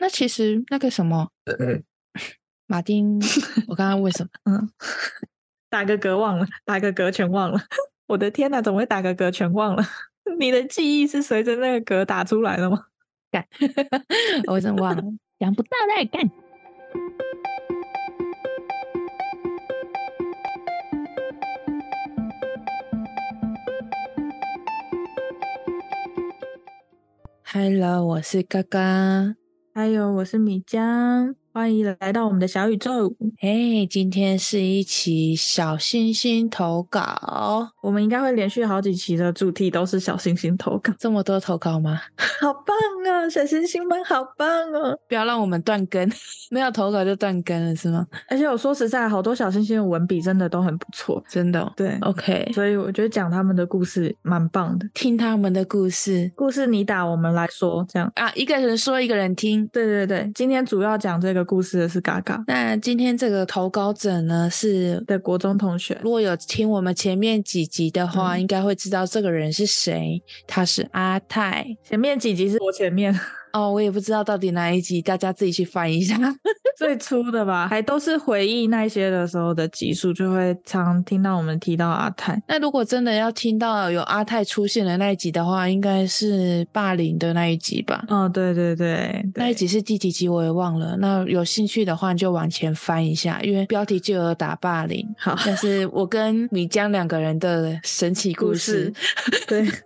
[0.00, 1.84] 那其实那个什么，嗯、
[2.66, 3.20] 马丁，
[3.68, 4.30] 我刚刚为什么？
[4.50, 4.70] 嗯，
[5.68, 7.60] 打个嗝忘了，打个嗝全忘了。
[8.08, 9.84] 我的天哪，怎么会打个嗝全忘了？
[10.38, 12.86] 你的记忆是随着那个嗝打出来的吗？
[13.30, 13.46] 干，
[14.46, 15.02] 我真忘了，
[15.38, 16.30] 想不到再干。
[27.52, 29.34] Hello，我是嘎嘎，
[29.80, 31.34] 还有我是米江。
[31.60, 33.14] 欢迎来到我们的小宇宙。
[33.42, 40.90] 哎，今天是一期小星星投稿，我们应该会连续好几期的主题都是小星星投稿。
[40.98, 42.00] 这么多投稿吗？
[42.40, 42.74] 好棒
[43.06, 43.28] 啊！
[43.28, 44.98] 小星星们好棒哦！
[45.06, 46.10] 不要让我们断更，
[46.50, 48.06] 没有投稿就断更了是吗？
[48.30, 51.70] 而且我说实在，好多小星星的文笔真的都很不错，真的哦。
[51.76, 59.66] 对，OK，所以我觉得讲他们的故事蛮棒的，听他们的故事，故事你打我们来说，这样啊，一个人说一个人听。
[59.66, 61.49] 对对对，今天主要讲这个。
[61.50, 62.44] 故事的是嘎嘎。
[62.46, 65.98] 那今天这个投稿者呢，是的国中同学。
[66.00, 70.22] 如果有听我们前面几集的话，嗯、应该会知道这个人是谁。
[70.46, 71.66] 他是阿泰。
[71.82, 73.12] 前面几集是我前面。
[73.52, 76.16] 哦，我也不知道到底哪一集，大家自己去翻一下。
[76.76, 82.42] 最初的吧，还都是回忆那些的时候的集数，就会常听到我们提到阿泰。
[82.48, 88.02] 那如果真的要听到有阿泰出现的那一集的话，应该是霸凌的那一集吧？
[88.08, 90.96] 哦，对对对，对，那一集是第几集我也忘了。
[90.96, 95.06] 那有兴趣的话就往前翻一下，因为标题就有打霸凌。
[95.18, 98.90] 好，但是我跟米江两个人的神奇故事。
[99.26, 99.68] 故事对。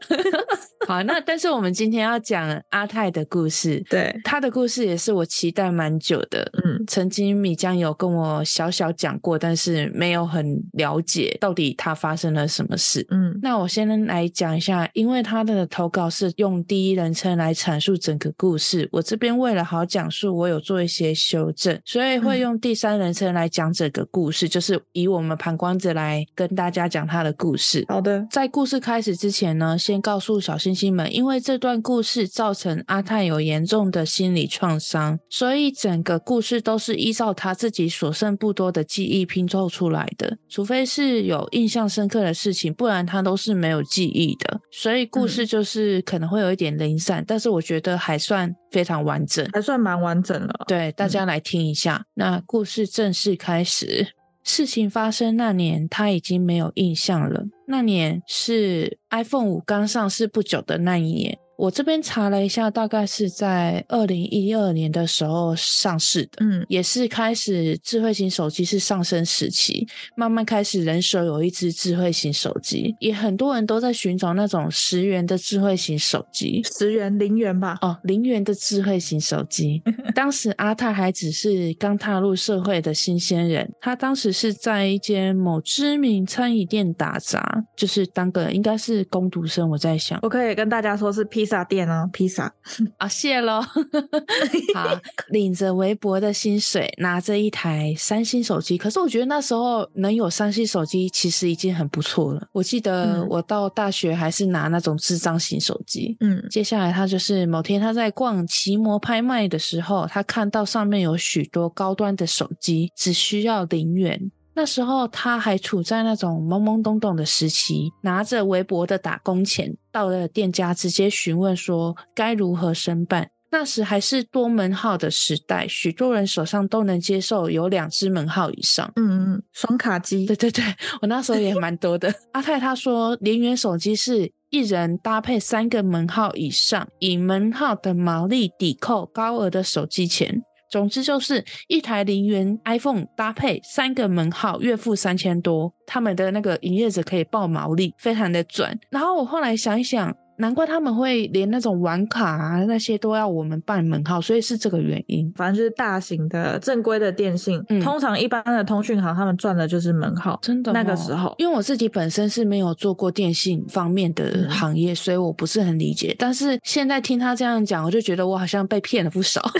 [0.87, 6.51] 好，那但是我们今天要讲阿泰的故事， 对，他的故事也是我期待蛮久的。
[6.65, 13.07] 嗯，曾经米江有跟我小小讲过，但是没有很了解到底他发生了什么事。
[13.11, 27.85] 嗯，那我先来讲一下，因为他的投稿是用第一人称来阐述整个故事，我这边为了好讲述，我有做一些修正，所以会用第三人称来讲整个故事，嗯、就是以我们旁观者来跟大家讲他的故事。
[27.89, 40.37] 好的，在故事开始之前呢，先告诉小星星们，因为这段故事造成阿泰有严重的心理创伤，所以整个故事都是依照他自己所剩不多的记忆拼凑出来的。
[40.49, 44.61] 除非是有印象深刻的事情，不然他都是没有记忆的。
[44.73, 50.65] 所以故事就是可能会有一点零散，嗯、但是我觉得还算非常完整，还算蛮完整了。
[50.67, 51.97] 对，大家来听一下。
[51.97, 54.09] 嗯、那故事正式开始。
[54.45, 57.45] 事情发生那年，他已经没有印象了。
[57.67, 61.39] 那年是 iPhone 五刚上市不久的那一年。
[61.57, 79.81] 我这边查了一下，大概是在二零一二年的时候上市的，嗯，也是开始智慧型手机是上升时期，慢慢开始人手有一只智慧型手机，也很多人都在寻找那种十元的智慧型手机，十元零元吧，哦，零元的智慧型手机。
[80.13, 89.71] 当时阿泰还只是刚踏入社会的新鲜人，他当时是在一间某知名餐饮店打杂，就是当个应该是工读生。
[89.71, 91.44] 我在想，我可以跟大家说是 P。
[91.45, 92.51] 披萨店啊，披萨
[92.97, 93.61] 啊，谢喽。
[94.75, 98.79] 好， 领着微薄的薪水，拿着一台三星手机。
[98.79, 102.49] 可是我觉得那时候能有三星手机，其实已经很不错了。
[102.53, 106.17] 我记得我到大学还是拿那种智障型手机。
[106.21, 114.31] 嗯，接下来他就是某天他在逛奇摩拍卖的时候，他看到上面有许多高端的手机，只需要零元。
[114.57, 123.29] 那时候他还处在那种懵懵懂懂的时期，拿着微薄的打工钱，到了店家直接询问说该如何申办。
[123.51, 128.93] 那时还是多门号的时代，许多人手上都能接受有两支门号以上。
[128.97, 130.27] 嗯嗯，双卡机。
[130.27, 130.65] 对对对，
[131.03, 132.13] 我那时候也蛮多的。
[132.33, 140.43] 阿泰他说，零元手机是一人搭配三个门号以上，以门号的毛利抵扣高额的手机钱。
[140.75, 148.77] 总之就是一台零元 iPhone 搭配三个门号，月付三千多，他们的那个营业者可以报毛利，非常的赚。
[148.91, 155.33] 然后我后来想一想，难怪他们会连那种玩卡啊那些都要我们办门号，所以是这个原因。
[155.37, 160.37] 反正就是大型的正规的电信，嗯、通常一般的通讯行他们赚的就是门号。
[160.43, 166.17] 真的、哦，那个时候，因为我自己本身是没有做过电信方面的行业，嗯、所以我不是很理解。
[166.19, 169.41] 但是现在听他这样讲，我就觉得我好像被骗了不少。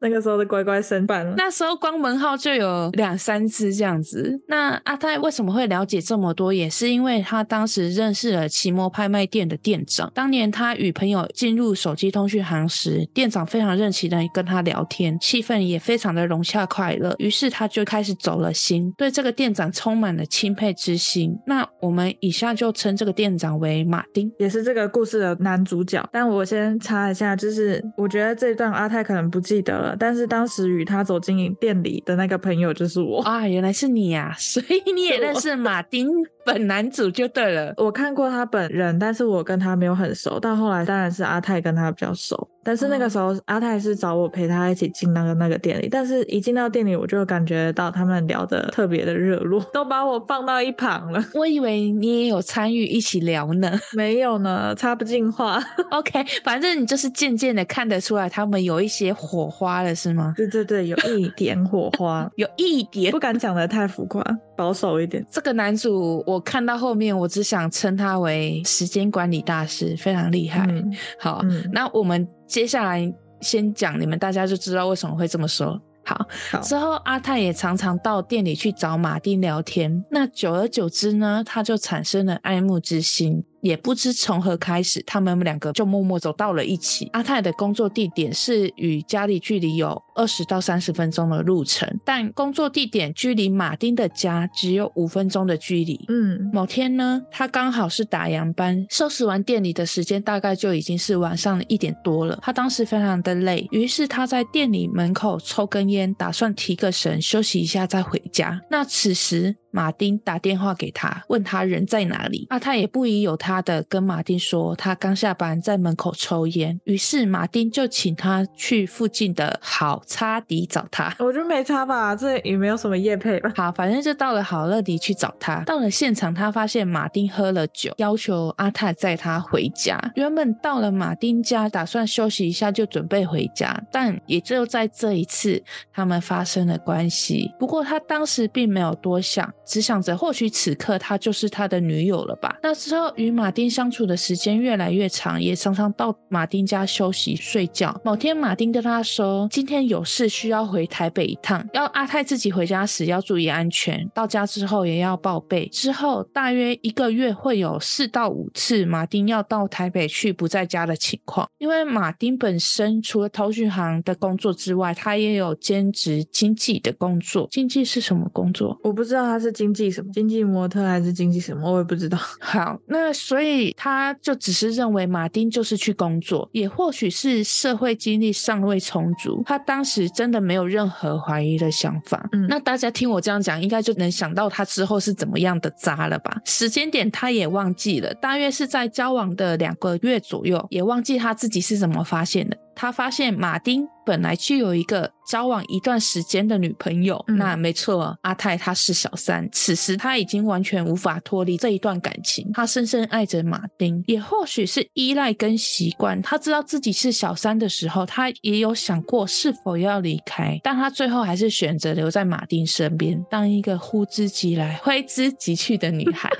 [0.00, 1.34] 那个时候的乖乖生办了。
[1.36, 4.40] 那时候光门号就有两三只这样子。
[4.48, 6.52] 那阿泰为什么会了解这么多？
[6.52, 10.10] 也是因为他当时认识了奇摩拍卖店的店长。
[10.14, 17.14] 当年他与朋友进入手机通讯行时，店长非常热情的跟他聊天，气氛也非常的融洽快乐。
[17.18, 21.36] 于是他就开始走了心，对这个店长充满了钦佩之心。
[21.46, 26.06] 那我们以下就称这个店长为马丁，也是这个故事的男主角。
[26.12, 36.08] 但我先插一下，就是我觉得这一段阿泰可能不记得了，但是当时与他走进店里的那个朋友就是我啊，原来是你呀、啊，所以你也认识马丁。
[36.48, 40.40] 本男主就对了，我看过他本人，但是我跟他没有很熟。
[40.40, 51.22] 到后来当然是阿泰跟他比较熟，但是那个时候、嗯、阿泰是找我陪他一起进那个那个店里，但是一进到店里我就感觉到他们聊的特别的热络，都把我放到一旁了。
[51.34, 55.62] 我以为你也有参与一起聊呢，没有呢，插不进话。
[55.90, 60.32] OK，反正你就是渐渐的看得出来他们有一些火花了，是吗？
[60.34, 64.24] 对对对，有一点火花， 有一点，不敢讲的太浮夸，
[64.58, 65.24] 保守一点。
[65.30, 66.42] 这个男主我。
[66.48, 70.64] 看到后面，我只想称他为时间管理大师，非常厉害。
[70.70, 70.90] 嗯、
[71.20, 75.78] 好、嗯，那我们接下来先讲，你们大家就知道为什么会这么说。
[76.06, 83.44] 好，好，之后阿泰也常常到店里去找马丁聊天，那久而久之呢，他就产生了爱慕之心。
[83.60, 87.08] 也不知从何开始，他们两个就默默走到了一起。
[87.12, 96.04] 阿泰的工作地点是与家里距离有二十到三十分钟的路程，但工作地点距离马丁的家只有五分钟的距离。
[96.08, 102.38] 嗯，某天呢，他刚好是打烊班，收拾完店里的时间大概就已经是晚上的一点多了。
[102.42, 108.60] 他当时非常的累，于是他在店里门口抽根烟，打算提个神休息一下再回家。
[108.70, 112.46] 那此时，马丁打电话给他，问他人在哪里。
[112.50, 116.80] 阿泰也不疑有他的跟马丁说，他刚下班在门口抽烟。
[116.84, 121.14] 于是马丁就请他去附近的好差迪找他。
[121.18, 123.52] 我觉得没差吧，这也没有什么夜配吧。
[123.56, 125.62] 好，反正就到了好乐迪去找他。
[125.64, 130.00] 到了现场，他发现马丁喝了酒，要求阿泰载他回家。
[130.14, 135.62] 原本到了马丁家，打算休息一下就准备回家，但也只有在这一次，
[135.92, 137.52] 他们发生了关系。
[137.58, 139.52] 不过他当时并没有多想。
[139.68, 142.56] 只想着或许此刻她就是他的女友了吧。
[142.62, 148.00] 那之后与马丁相处的时间越来越长，也常常到马丁家休息睡觉。
[148.02, 155.68] 某天马丁跟他说，今天有事需要回台北一趟，要阿泰自己回家时要注意安全，到家之后也要报备。
[155.68, 161.46] 之后大约一个月会有四到五次马丁要到台北去不在家的情况。
[161.58, 167.46] 因为马丁本身除了通讯行的工作之外，他也有兼职经济的工作。
[167.50, 168.78] 经济是什么工作？
[168.82, 169.52] 我不知道他是。
[169.58, 170.12] 经济什么？
[170.12, 171.68] 经济模特还是经济什么？
[171.68, 172.16] 我也不知道。
[172.38, 182.28] 好，那所以他就只是认为马丁就是去工作，也或许是社会经历尚未充足，他当时真的没有任何怀疑的想法。
[182.30, 186.40] 嗯，那大家听我这样讲，应该就能想到他之后是怎么样的渣了吧？
[186.44, 192.56] 时间点他也忘记了，大约是在交往的两个月左右，也忘记他自己是怎么发现的。
[192.78, 199.46] 他发现马丁本来就有一个交往一段时间的女朋友，嗯、那没错，阿泰他是小三。
[199.52, 206.22] 此时他已经完全无法脱离这一段感情，他深深爱着马丁，也或许是依赖跟习惯。
[206.22, 216.30] 他知道自己是小三的时候，他也有想过是否要离开，但他最后还是选择留在马丁身边，当一个呼之即来、挥之即去的女孩。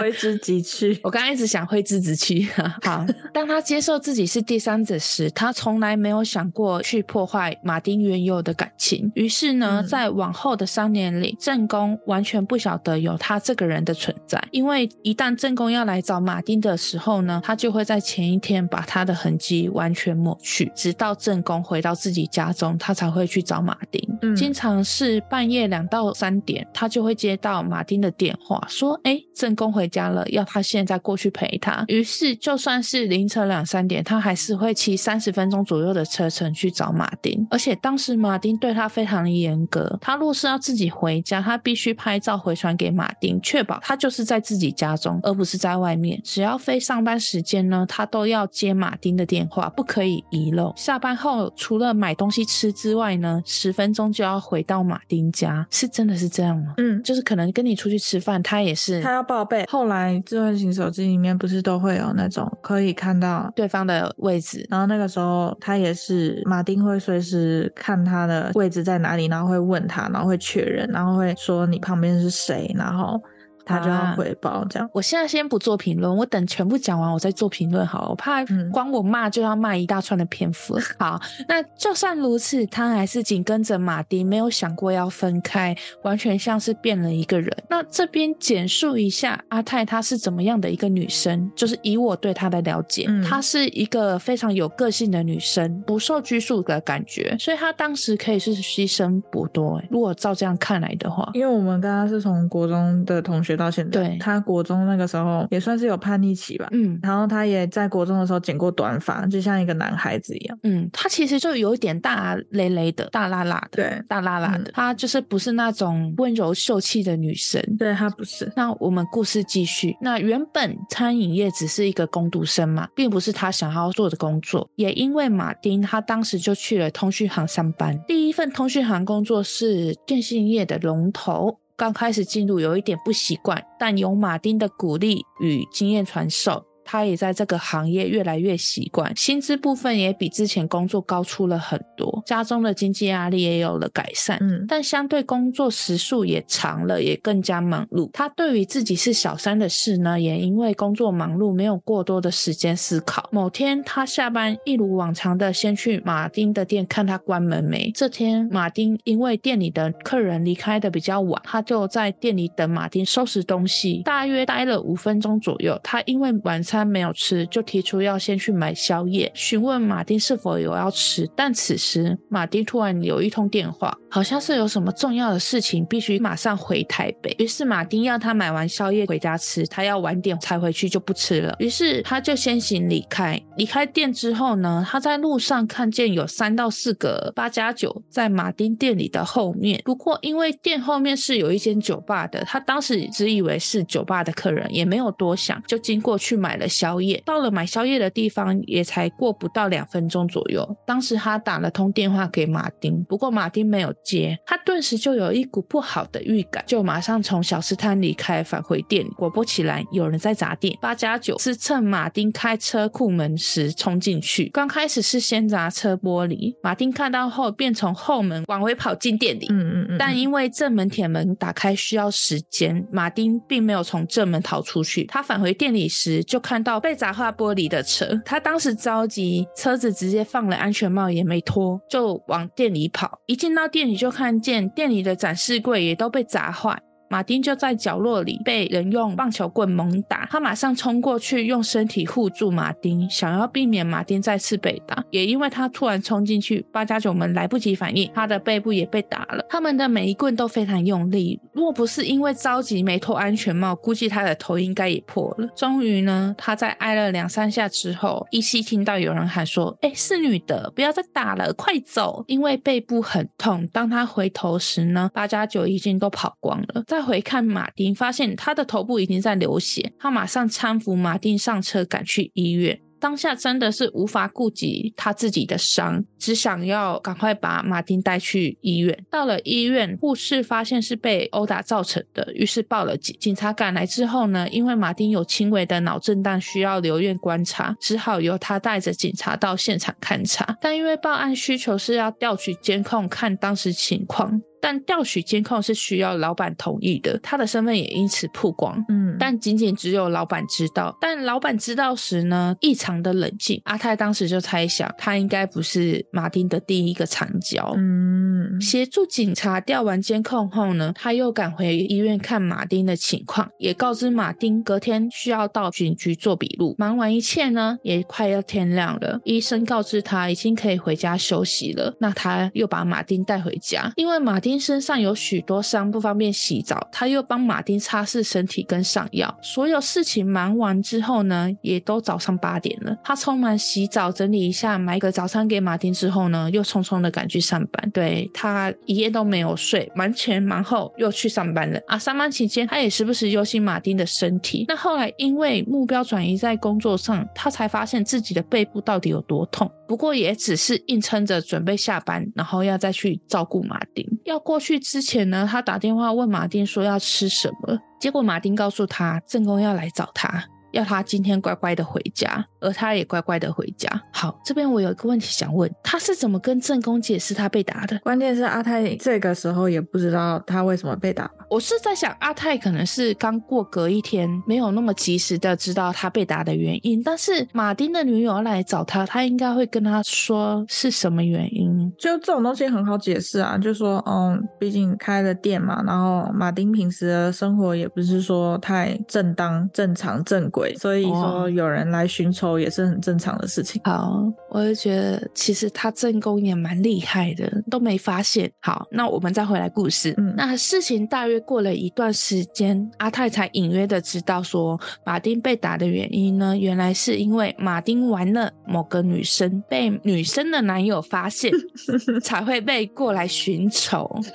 [0.00, 2.48] 挥之即去，我刚刚一直想挥之即去。
[2.82, 3.04] 好，
[3.34, 5.52] 当他接受自己是第三者时，他。
[5.58, 14.40] 从来没有想过去破坏马丁原有的感情，于是呢，在往后的三年里，正宫完全不晓得有他这个人的存在。
[14.52, 24.00] 因为一旦正宫要来找马丁的时候呢，他就会在前一天把他的痕迹完全抹去，直到正宫回到自己家中，他才会去找马丁。
[24.22, 35.47] 嗯，经常是半夜两到三点，他就会接到马丁的电话，说：“哎，正宫回家了，要他现在过去陪他。”于是，就算是凌晨两三点，他还是会骑三十分。
[35.48, 39.98] 分钟左右的车程去找马丁，而且当时马丁对他非常的严格。
[39.98, 46.20] 他若是要自己回家，他必须拍照回传给马丁，确保他就是在自己家中，而不是在外面。
[46.22, 50.70] 只要非上班时间呢，他都要接马丁的电话，不可以遗漏。
[50.76, 55.66] 下班后除了买东西吃之外呢，十分钟就要回到马丁家。
[55.70, 56.74] 是真的是这样吗？
[56.76, 59.64] 嗯，就是可能跟你出去吃饭，他也是他要报备。
[59.66, 65.37] 后来智慧型手机里面不是都会有那种可以看到对方的位置，然后那个时候。
[65.60, 73.20] 他也是，马丁会随时看他的位置在哪里，然后会问他，然后会确认，然后会说你旁边是谁，然后。
[73.68, 74.88] 他就要回报这样。
[74.88, 80.78] 啊、我现在先不做评论，我等全部讲完我再做评论好了，我怕光我骂就要骂一大串的篇幅。
[80.98, 87.54] 好，那就算如此，他还是紧跟着马丁，没有想过要分开，完全像是变了一个人。
[87.68, 99.88] 那这边简述一下阿泰她是怎么样的一个女生，就是以我对她的了解，嗯、她是一个非常有个性的女生，不受拘束的感觉，所以她当时可以是牺牲不多、欸。
[99.90, 118.50] 如果照这样看来的话，因为我们刚刚是从国中的同学到现在，对，她国中那个时候也算是有叛逆期吧，嗯，然后他也在国中的时候剪过短发，就像一个男孩子一样，嗯，他其实就有一点大咧咧的，大辣辣的，对，大辣辣的，她、嗯、就是不是那种温柔秀气的女生，对，她不是。
[118.54, 131.58] 那我们故事继续，那原本餐饮业只是一个工读生嘛，并不是他想要做的工作，也因为马丁，他当时就去了通讯行上班，第一份通讯行工作是电信业的龙头。
[131.78, 136.64] 刚开始进入有一点不习惯，但有马丁的鼓励与经验传授。
[136.90, 148.08] 他也在这个行业越来越习惯，薪资部分也比之前工作高出了很多，家中的经济压力也有了改善，嗯，但相对工作时数也长了，也更加忙碌。
[148.10, 153.28] 他对于自己是小三的事呢，也因为工作忙碌，没有过多的时间思考。
[153.30, 157.90] 某天，他下班一如往常的先去马丁的店看他关门没。
[157.94, 165.78] 这天，马丁因为店里的客人离开的比较晚，他就在店里等马丁收拾东西，大约待了五分钟左右。
[165.84, 166.77] 他因为晚餐。
[166.78, 171.28] 他没有吃，就提出要先去买宵夜，询问马丁是否有要吃。
[171.34, 177.34] 但此时马丁突然有一通电话，好像是有什么重要的事情，必须马上回台北。
[177.38, 181.54] 于是马丁要他买完宵夜回家吃，他要晚点才回去就不吃了。
[181.58, 183.40] 于是他就先行离开。
[183.56, 189.82] 离开店之后呢，他在路上看见有三到四个八加九在马丁店里的后面。
[189.84, 196.66] 不过因为店后面是有一间酒吧的，他当时只以为是酒吧的客人，也没有多想，就经过去买了。
[196.68, 200.76] 宵夜到了买宵夜的地方，也才过不到两分钟左右。
[200.86, 209.08] 当时他打了通电话给马丁，不过马丁没有接，他顿时就有一股不好的预感，就马上从小吃摊离开，返回店里。
[209.16, 210.76] 果不其然，有人在砸店。
[210.82, 219.46] 八加九是趁马丁开车库门时冲进去，刚开始是先砸车玻璃，马丁看到后便从后门往回跑进店里。
[219.48, 219.96] 嗯嗯嗯。
[219.98, 225.04] 但因为正门铁门打开需要时间，马丁并没有从正门逃出去。
[225.04, 226.58] 他返回店里时就看。
[226.58, 233.20] 看到被砸坏玻璃的车，他当时着急，车子直接放了安全帽也没脱，就往店里跑。
[233.26, 236.80] 一进到店你，就看见店里的展示柜也都被砸坏。
[237.10, 245.02] 马丁就在角落里被人用棒球棍猛打，他马上冲过去用身体护住马丁，想要避免马丁再次被打。
[245.10, 249.44] 也因为他突然冲进去，八加九们来不及反应，他的背部也被打了。
[249.48, 255.48] 他们的每一棍都非常用力，若不是因为着急没脱安全帽，估计他的头应该也破了。
[255.56, 263.66] 终于呢，他在挨了两三下之后，依稀听到有人喊说：“哎，是女的，不要再打了，快走！”因为背部很痛。
[263.72, 266.82] 当他回头时呢，八加九已经都跑光了。
[266.98, 272.76] 再回看马丁，发现他的头部已经在流血，他马上搀扶马丁上车，赶去医院。
[272.98, 279.04] 当下真的是无法顾及他自己的伤，只想要赶快把马丁带去医院。
[279.10, 283.16] 到了医院，护士发现是被殴打造成的，于是报了警。
[283.18, 290.56] 警察赶来之后呢，因为马丁有轻微的脑震荡，需要留院观察，只好由他带着警察到现场勘查。
[290.60, 294.42] 但因为报案需求是要调取监控，看当时情况。
[294.60, 298.84] 但调取监控是需要老板同意的，他的身份也因此曝光。
[298.88, 300.96] 嗯，但仅仅只有老板知道。
[301.00, 303.62] 但老板知道时呢，异常的冷静。
[303.66, 307.74] 阿泰当时就猜想，他应该不是马丁的第一个长交。
[307.76, 316.74] 嗯，协助警察调完监控后呢，他又赶回医院看马丁的情况，也告知马丁隔天需要到警局做笔录。
[316.78, 319.20] 忙完一切呢，也快要天亮了。
[319.24, 321.94] 医生告知他已经可以回家休息了。
[322.00, 324.48] 那他又把马丁带回家，因为马丁。
[324.48, 326.88] 马丁身上有许多伤，不方便洗澡。
[326.90, 329.38] 他又帮马丁擦拭身体跟上药。
[329.42, 332.96] 所有事情忙完之后呢，也都早上八点了。
[333.04, 337.90] 他匆忙洗澡，整理一下，买个早餐给马丁之后呢，又匆匆的赶去上班。
[337.90, 341.80] 对，他一夜都没有睡，忙前忙后又去上班了。
[341.88, 344.64] 啊，上班期间他也时不时忧心马丁的身体。
[344.68, 349.68] 那后来因为目标转移在工作上，他才发现自己的背部到底有多痛。
[349.88, 354.06] 不过也只是硬撑着准备下班，然后要再去照顾马丁。
[354.24, 360.44] 要过去之前呢，他打电话问马丁说要吃什么，结果马丁告诉他正宫要来找他。
[360.72, 363.88] 要他今天乖乖的回家，而他也乖乖的回家。
[364.12, 367.98] 好，这边我有一个问题想问，他是怎么跟正宫解释他被打的？
[368.00, 371.30] 关键是阿泰这个时候也不知道他为什么被打。
[371.50, 377.02] 我是在想，阿泰可能是刚过隔一天，没有那么及时的知道他被打的原因。
[377.02, 381.90] 但是马丁的女友来找他，他应该会跟他说是什么原因。
[381.98, 393.80] 就这种东西很好解释啊，就说，嗯，毕竟开了店嘛，然后马丁平时的生活也不是说太正当、正常、正轨，所以说有人来寻仇也是很正常的事情。
[393.84, 398.50] 好，我就觉得其实他正宫也蛮厉害的，都没发现。
[398.60, 400.12] 好，那我们再回来故事。
[400.18, 411.52] 嗯，那事情大约过了一段时间，阿泰才隐约的知道说，马丁被打的原因呢，原来是因为马丁玩了某个女生，被女生的男友发现，
[412.20, 414.08] 才会被过来寻仇。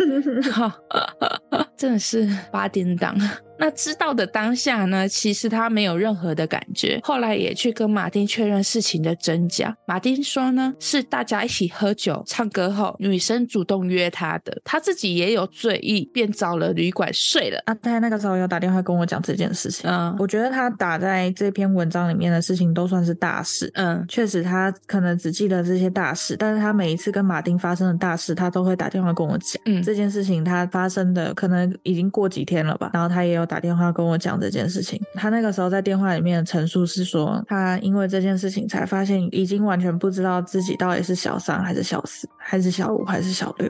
[1.75, 3.17] 真的是八点档。
[3.59, 6.99] 那知道的当下呢，其实他没有任何的感觉。
[7.03, 9.75] 后来也去跟马丁确认事情的真假。
[9.85, 17.61] 马丁说呢，是大家一起喝酒唱歌后，女生主动约他的，他自己也有醉意，便找了旅馆睡了。
[17.65, 19.89] 啊，他那个时候有打电话跟我讲这件事情。
[19.89, 23.71] 嗯，我觉得他打在这篇文章里面的事情都算是大事。
[23.75, 29.61] 嗯，确实他可能只记得这些大事，但是他每一次跟马丁发生的大事，他都会打电话跟我讲。
[29.65, 33.43] 嗯，这件事情他发生的可能已经过几天了吧，然后他也有。
[33.53, 43.69] 打电话跟我讲这件事情，他那个时候在电话里面的陈述是说，他因为这件事情才发现，已经完全不知道自己到底是小三还是小四，还是小五还是小六。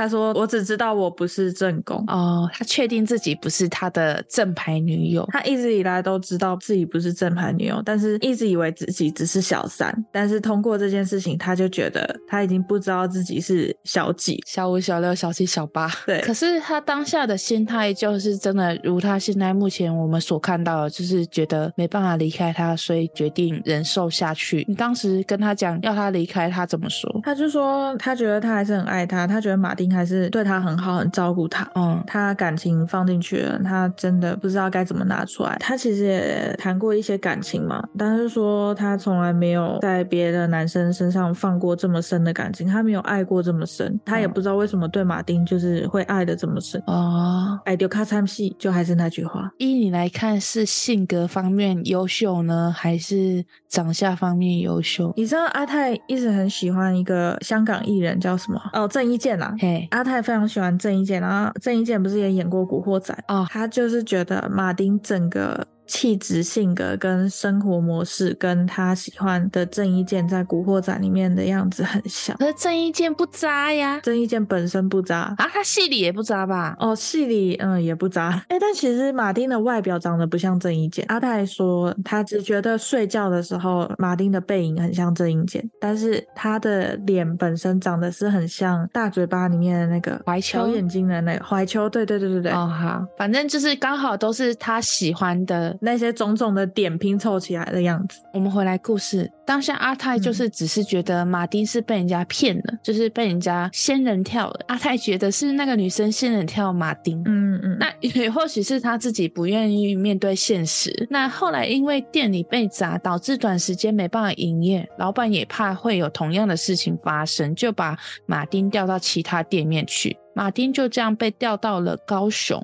[0.00, 5.28] 他说：“我只知道我不是正宫哦，他确定自己不是他的正牌女友。
[5.30, 9.94] 他一直以来都知道自己不是正牌女友，但是一直以为自己只是小三。
[10.10, 15.86] 但是通过这件事情，他就觉得他已经不知道自己是小几、小五、小六、小七、小八。
[16.06, 24.64] 对，可是他当下的心态就是真的，如他现在目前我们所看到的，就是觉得没办法离开他，所以决定忍受下去。
[24.66, 27.20] 你当时跟他讲要他离开，他怎么说？
[27.22, 31.68] 他就说他觉得他还是很爱他，他觉得马丁还是对他很好，很照顾他。
[31.74, 35.56] 嗯，他感情放进去了，他真的不知道该怎么拿出来。
[35.60, 46.82] 他其实也谈过一些感情嘛，但是说他从来没有在别的男生身上放过这么深的感情，他没有爱过这么深，他也不知道为什么对马丁就是会爱的这么深。
[46.86, 49.50] 哦，爱丢卡参戏，就还是那句话。
[49.58, 55.14] 依你来看，是性格方面优秀呢，还是长相方面优秀？
[55.16, 58.60] 你知道阿泰一直很喜欢一个香港艺人叫什么？
[58.72, 59.54] 哦，郑伊健啦。
[59.58, 60.20] 嘿，阿泰。
[60.20, 63.46] 非常喜欢郑伊健，然后郑伊健不是也演过《古惑仔》哦？
[63.48, 65.66] 他就是觉得马丁整个。
[65.90, 72.36] 气质、性格跟生活模式，跟他喜欢的郑伊健在《古惑仔》里面的样子很像。
[72.36, 76.76] 可是郑伊健不渣呀，郑伊健本身不渣啊，他戏里也不渣吧？
[76.78, 78.40] 哦，戏里嗯也不渣。
[78.48, 81.04] 哎，但其实马丁的外表长得不像郑伊健。
[81.08, 91.90] 阿泰说他只觉得睡觉的时候马丁的背影很像郑伊健，但是他的脸本身长得是很像大嘴巴里面的那个怀秋，小眼睛的那个怀秋。
[91.90, 92.52] 对对对对对。
[92.52, 95.76] 哦好，反正就是刚好都是他喜欢的。
[95.80, 98.20] 那些种种的点拼凑起来的样子。
[98.32, 104.60] 我们回来故事，当下阿泰就是只是觉得马丁是被人家骗了，嗯、就是被人家仙人跳了。
[104.68, 107.20] 阿泰觉得是那个女生仙人跳马丁。
[107.26, 107.76] 嗯嗯。
[107.80, 111.06] 那也或许是他自己不愿意面对现实。
[111.10, 120.16] 那后来因为店里被砸，导致短时间没办法营业，老板也怕会有同样的事情发生，就把马丁调到其他店面去。
[120.34, 122.62] 马丁就这样被调到了高雄。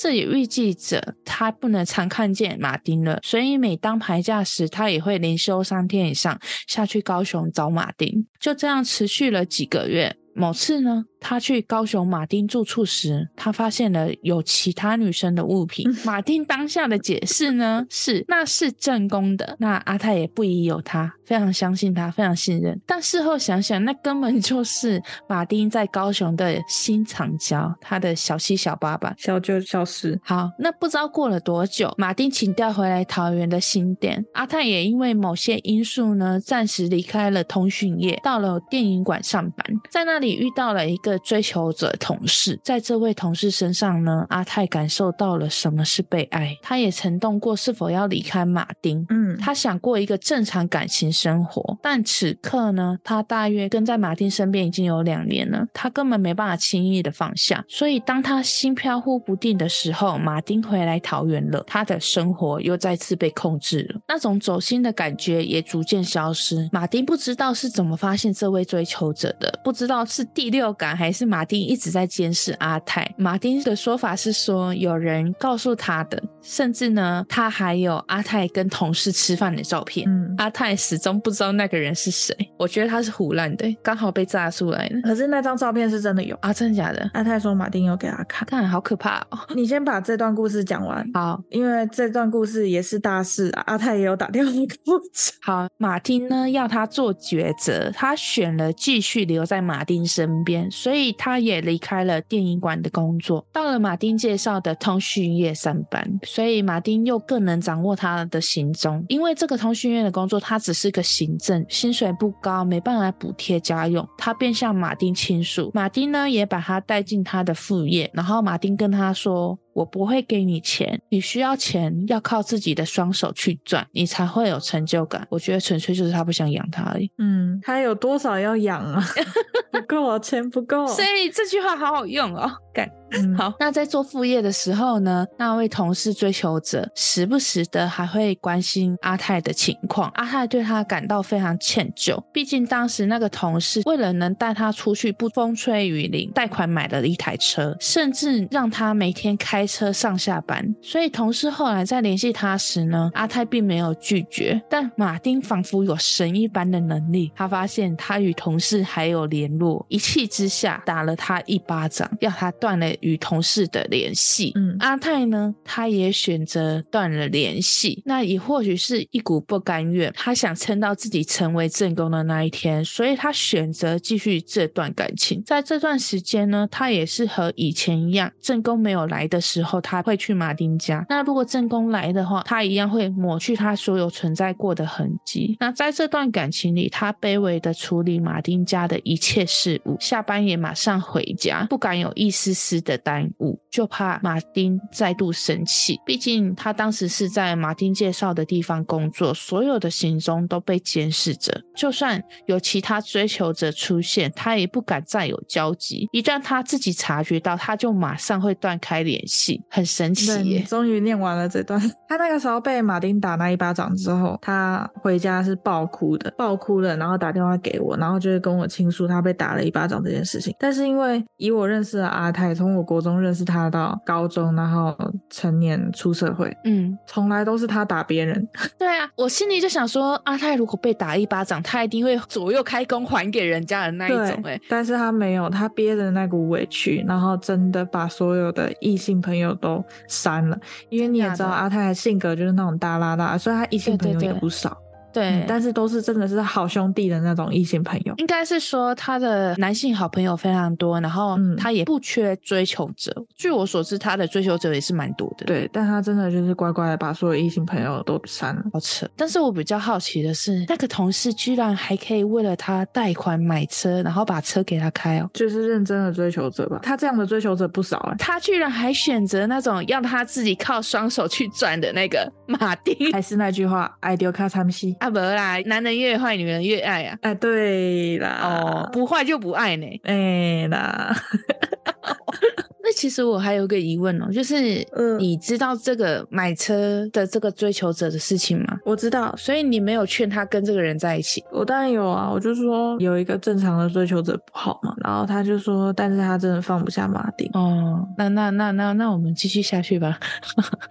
[0.00, 8.26] 这也预计着他不能常看见马丁了，所以每当排假时，他也会连休三天以上下去高雄找马丁。
[8.40, 10.16] 就这样持续了几个月。
[10.34, 15.86] 某次呢，他去高雄马丁住处时，他发现了有其他女生的物品。
[16.04, 22.80] 马丁当下的解释呢是那是正宫的，那阿泰也不疑有他，非常相信他，非常信任。
[22.86, 30.18] 但事后想想，那根本就是马丁在高雄的新藏娇，他的小七、小八吧，小九、小十。
[30.22, 40.38] 好，那不知道过了多久，马丁请调回来桃园的新店，阿泰也因为某些因素呢，暂时离开了通讯业，到了电影馆上班，在那里。
[40.38, 46.56] 遇到了一个追求者同事，在这位同事身上呢，阿泰感受到了什么是被爱。
[46.60, 57.64] 他也曾动过是否要离开马丁，嗯，他想过一个正常感情生活，但此刻呢，他大约跟在马丁身边已经有两年了，他根本没办法轻易的放下。
[57.68, 66.68] 所以当他心飘忽不定的时候，马丁回来桃园了，他的生活又再次被控制了，那种走心的感觉也逐渐消失。
[66.72, 69.98] 马丁不知道是怎么发现这位追求者的，不知道。
[70.08, 73.08] 是第六感还是马丁一直在监视阿泰？
[73.16, 80.10] 马丁的说法是说有人告诉他的，甚至呢，他还有阿泰跟同事吃饭的照片。
[80.10, 82.34] 嗯，阿泰始终不知道那个人是谁。
[82.58, 85.00] 我觉得他是胡乱的，刚好被炸出来了。
[85.04, 86.52] 可是那张照片是真的有啊？
[86.52, 87.08] 真的假的？
[87.14, 89.38] 阿泰说马丁有给他看，看好可怕哦！
[89.54, 93.62] 你先把这段故事讲完，好，因为这段故事也是大事啊。
[93.66, 95.00] 阿泰也有打电话给我。
[95.42, 106.18] 好，马丁呢要他做抉择，他选了继续留在马丁身边，所以他也离开了电影馆的工作，到了马丁介绍的通讯业上班。
[106.22, 114.08] 所以马丁又更能掌握他的行踪，因为这个通讯业的工作，他只是个行政，薪水不高，没办法补贴家用。
[114.16, 119.58] 他便向马丁倾诉，马丁呢也把他带进他的副业，然后马丁跟他说。
[119.78, 125.24] 我不会给你钱，你需要钱要靠自己的双手去赚，你才会有成就感。
[125.30, 127.08] 我觉得纯粹就是他不想养他而已。
[127.18, 129.00] 嗯，他有多少要养啊？
[129.70, 130.84] 不够啊，钱不够。
[130.90, 132.90] 所以这句话好好用哦，干。
[133.12, 140.10] 嗯、好，那在做副业的时候呢，那位同事追求者时不时的还会关心阿泰的情况。
[140.14, 150.74] 阿泰对他感到非常歉疚，毕竟当时那个同事为了能带他出去不风吹雨淋，贷款买了一台车，甚至让他每天开车上下班。
[150.82, 154.60] 所以同事后来在联系他时呢，阿泰并没有拒绝。
[154.68, 162.86] 但马丁仿佛有神一般的能力，他发现他与同事还有联络，一气之下打了他一巴掌，要他断了。
[163.00, 168.02] 与同事的联系，嗯，阿泰呢，他也选择断了联系。
[168.04, 175.42] 那也或许是一股不甘愿，他想撑到自己成为正宫的那一天，所以他选择继续这段感情。
[175.44, 181.04] 在这段时间呢，他也是和以前一样，正宫没有来的时候，他会去马丁家。
[181.08, 185.56] 那如果正宫来的话，他一样会抹去他所有存在过的痕迹。
[185.60, 195.98] 那在这段感情里，他卑微的处理马丁家的一切事务，下班也马上回家，不敢有一丝丝的耽误，就怕马丁再度生气。
[196.04, 201.62] 毕竟他当时是在马丁介绍的地方工作，所有的行踪都被监视着。
[201.76, 206.08] 就算有其他追求者出现，他也不敢再有交集。
[206.12, 209.62] 一旦他自己察觉到，他就马上会断开联系。
[209.70, 210.62] 很神奇耶！
[210.62, 211.80] 终于念完了这段。
[212.08, 220.52] 他那个时候被马丁打那一巴掌之后，他回家是爆哭的，爆哭了，然后打电话给我，然后就是跟我倾诉他被打了一巴掌这件事情。
[220.58, 222.88] 但是因为以我认识的阿泰，从我。
[222.88, 224.94] 国中认识他到高中，然后
[225.30, 228.46] 成年出社会，嗯，从来都是他打别人。
[228.78, 234.42] 对啊，我心里就想说，阿泰如果被打一巴掌，他一定会左右开弓还给人家的那一种。
[234.44, 240.58] 哎，但是他没有，他憋着那股委屈，然后真的把所有的异性朋友都删了。
[240.90, 244.68] 因为你也知道，阿泰的性格就是那种大拉拉，所以他异性朋友也不少。
[244.68, 248.14] 对对对对、嗯，但是都是真的是好兄弟的那种异性朋友。
[248.18, 253.12] 应该是说他的男性好朋友非常多，然后他也不缺追求者。
[253.16, 255.46] 嗯、据我所知，他的追求者也是蛮多的。
[255.46, 259.08] 对，但他真的就是乖乖的把所有异性朋友都删了，好扯。
[259.16, 266.80] 但是我比较好奇的是，那个同事居然还可以为了他贷款买车，然后把车给他开哦，就是认真的追求者吧。
[266.82, 268.16] 他这样的追求者不少哎。
[268.18, 273.12] 他居然还选择那种要他自己靠双手去赚的那个马丁。
[273.12, 277.18] 还是那句话，爱丢卡参西啊，不啦，男人越坏，女人越爱啊！
[277.22, 279.86] 哎，对啦，哦，不坏就不爱呢。
[280.04, 281.14] 哎啦，
[282.82, 284.84] 那其实我还有个疑问哦，就是，
[285.18, 288.78] 你知道这个买车的这个追求者的事情吗？
[288.84, 291.44] 我知道，所以你没有劝他跟这个人在一起。
[291.52, 297.50] 我当然有啊，我就说有一个正常的追求者不好嘛，然后他就说，但是他真的放不下马丁。
[297.54, 300.18] 哦，那那那那那我们继续下去吧。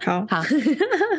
[0.04, 0.42] 好 好，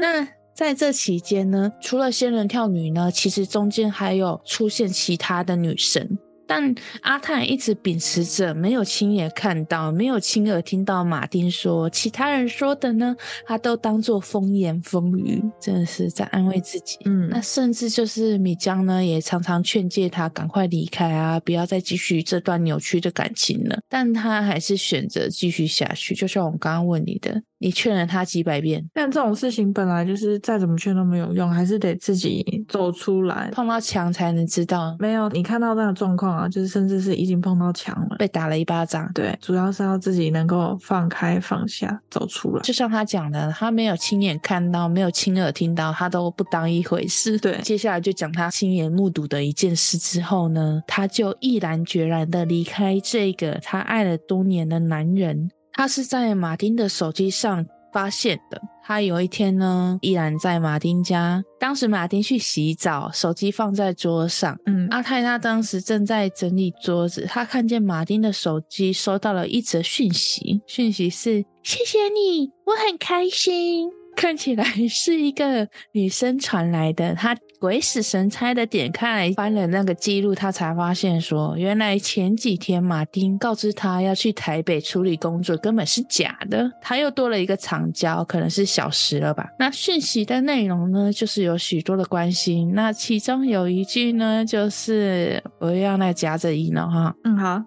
[0.01, 0.38] 那。
[0.59, 6.19] 在这期间呢，除了仙人跳女呢，其实中间还有出现其他的女神。
[6.45, 16.97] 但阿泰一直秉持着没有亲眼看到、没有亲耳听到马丁说，其他人说的呢，他都当作风言风语，真的是在安慰自己。
[17.05, 23.79] 嗯，那甚至就是米江呢，也常常劝诫他赶快离开啊，不要再继续这段扭曲的感情了。
[23.87, 26.13] 但他还是选择继续下去。
[26.13, 34.95] 就像我刚刚问你的，你劝了他几百遍，但这种事情本来就是再怎么劝都没有用，还是得自己走出来，碰到墙才能知道。
[34.99, 36.29] 没有，你看到那个状况。
[36.29, 39.11] 啊，就是甚至是已经碰到墙了，被打了一巴掌。
[39.13, 42.61] 对，主要是要自己能够放开放下，走出来。
[42.61, 47.37] 就像他讲的，他没有亲眼看到，没有亲耳听到，他都不当一回事。
[47.39, 55.49] 对，接下来就讲他亲眼目睹的一件事之后呢，他就毅然决然的离开这个他爱了多年的男人。
[55.73, 58.61] 他是在马丁的手机上发现的。
[58.83, 61.43] 他有一天呢，依然在马丁家。
[61.59, 64.57] 当时马丁去洗澡，手机放在桌上。
[64.65, 73.89] 嗯，阿泰他当时正在整理桌子，他看见马丁的手机收到了一则讯息，讯息是：谢谢你，我很开心。
[74.15, 86.71] 看起来是一个女生传来的，他鬼使神差的点开来翻了那个记录，他才发现说，原来前几天马丁告知他要去台北处理工作，根本是假的。
[86.81, 89.45] 他又多了一个长焦，可能是小时了吧。
[89.59, 92.73] 那讯息的内容呢，就是有许多的关心。
[92.73, 97.13] 那其中有一句呢，就是我要那夹着音了哈。
[97.25, 97.61] 嗯，好，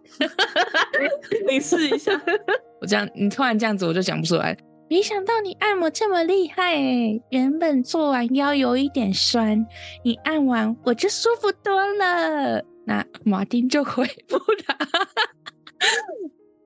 [1.47, 2.13] 你试一下。
[2.81, 4.57] 我这样，你突然这样子，我就讲不出来。
[4.93, 9.67] 没想到你按摩这么厉害诶，原本做完腰有一点酸，
[10.05, 12.63] 你按完我就舒服多了。
[12.85, 14.77] 那马丁就回复他：“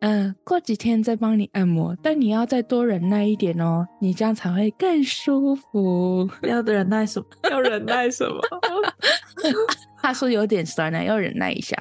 [0.03, 6.29] 嗯，过几天再帮你按摩，但你要再多忍耐一点哦，你这样才会更舒服。
[6.43, 7.27] 要忍耐什么？
[7.49, 8.41] 要忍耐什么？”
[10.03, 11.77] 他说有点酸了，要忍耐一下。